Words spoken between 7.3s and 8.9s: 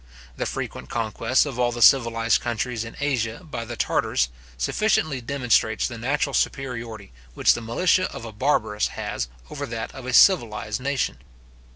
which the militia of a barbarous